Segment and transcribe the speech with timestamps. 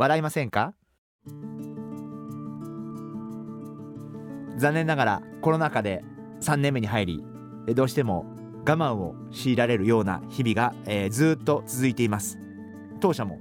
[0.00, 0.72] 笑いませんか？
[4.56, 6.02] 残念ながらコロナ禍で
[6.40, 7.24] 3年目に入り
[7.74, 8.24] どうしても
[8.66, 12.38] 我慢を強いられるような日々が、えー、ずっと続いています。
[13.00, 13.40] 当社も、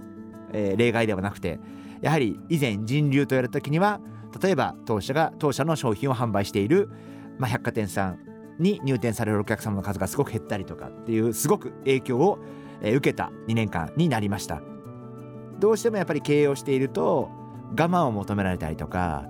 [0.51, 1.61] えー、例外ではなくて
[2.01, 4.01] やはり以前人流とやるときには
[4.41, 6.89] 例えば当社が当社の商品を販売している、
[7.37, 8.19] まあ、百貨店さん
[8.59, 12.37] に入店されるお客様の数がすごく減ったりとかっていうすごく影響を、
[12.81, 14.61] 受けた2年間になりました。
[15.59, 17.29] どうしてもやっぱり経営をしていると
[17.71, 19.25] 我慢を求められたりとか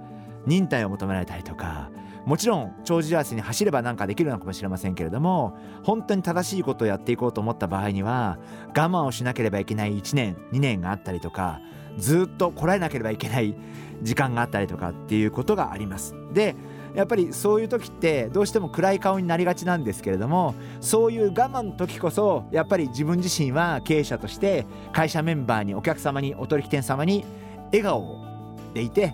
[0.46, 1.90] 忍耐を求められたりとか
[2.26, 11.60] もちろん長寿足に走ればなんかできるのかもしれませんけれども本当に正しいことをやっていこうと思った場合には我慢をしなければいけない1年2年があったりとか
[11.98, 13.56] ずっとこらえなければいけない
[14.02, 16.16] 時間があったりとかっていうことがあります。
[16.34, 16.56] で
[16.94, 27.26] やっぱりそういう時ってどうしても暗い顔になりがちなんですけれどもそういう我慢の時こそやっぱり自分自身は経営者として会社メンバーにお客様にお取引店様に
[27.72, 28.26] 笑顔
[28.74, 29.14] でいて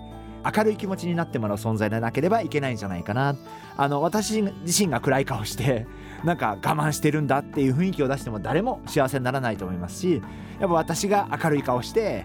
[0.56, 3.34] 明るい気持ちになってもらう存在でなければいけないんじゃないかな。
[3.76, 5.86] あの私自身が暗い顔して
[6.24, 10.22] なんか我慢してるんだっていう雰囲気を出しても誰も幸せにならないと思いますし
[10.60, 12.24] やっぱ私が明るい顔して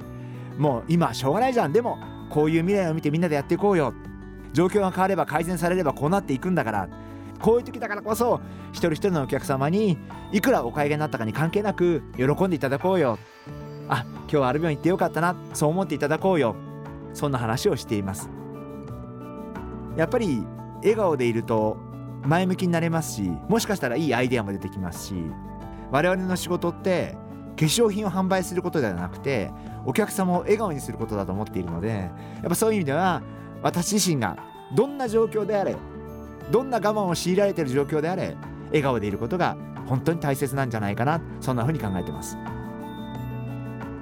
[0.58, 1.74] もう今しょうがないじゃん。
[1.74, 1.98] でも
[2.30, 3.94] こういう未来を見てみんなでやっていこうよ。
[4.54, 6.90] 状況が変われば改善されればこうなっていくんだから。
[7.40, 8.40] こういう時だからこそ
[8.72, 9.98] 一人一人のお客様に
[10.32, 13.18] いくらお買い上げになったかに関係なく喜んでいただこうよ。
[13.90, 16.56] あ今日はアルビオン行ってよかったなそう思っていただこうよ。
[17.14, 18.30] そんな話をしています。
[19.98, 20.44] やっぱり
[20.82, 21.78] 笑顔でいると
[22.24, 25.16] 前向きになれますしもしかしたらいいアイデアも出てきますし
[25.92, 27.18] 我々の仕事って
[27.58, 29.52] 化粧品を販売することではなくて
[29.86, 32.12] お客様を笑顔にすることだと思っているのでや
[32.46, 33.22] っぱそういう意味では
[33.62, 34.38] 私自身が
[34.74, 35.76] どんな状況であれ
[36.52, 38.36] どんな我慢を強いられている状況であれ
[38.68, 42.38] 笑顔でいることが本当に大切なんじゃないかなそんな風に考えてます。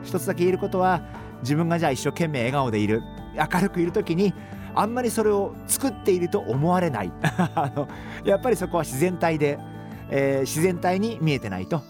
[0.04, 1.02] 一つだけ言えることは
[1.42, 3.02] 自分がじゃあ一生懸命笑顔でいる
[3.36, 4.34] 明るくいる時に
[4.76, 7.12] あんまりそれを作っていると思われない。
[7.22, 7.88] あの
[8.24, 9.60] やっぱりそこは自然体で、
[10.10, 11.82] えー、自然体に見えてないと、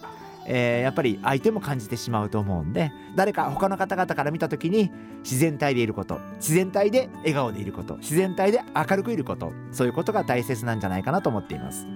[0.46, 4.90] えー、やっぱり相手も感じてしまうと思うんで誰か他の方々から見た時に
[5.22, 11.86] 自然体でいること自然体で笑顔でいること自然体で明るくいることそういうことが大切なんじゃないかなと思っています。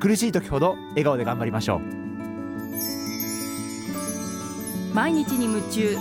[0.00, 1.80] 苦しい時ほど笑顔で頑張りましょう。
[4.94, 5.96] 毎日に夢中。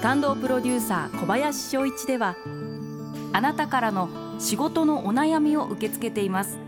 [0.00, 2.36] 感動プロデューサー小林翔一では
[3.32, 4.08] あなたからの
[4.38, 6.67] 仕事のお悩みを受け付けています。